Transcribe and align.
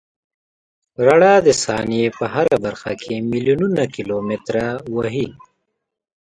رڼا 1.05 1.33
د 1.47 1.49
ثانیې 1.63 2.07
په 2.17 2.25
هره 2.33 2.55
برخه 2.65 2.91
کې 3.01 3.15
میلیونونه 3.29 3.83
کیلومتره 3.95 4.65
وهي. 4.95 5.27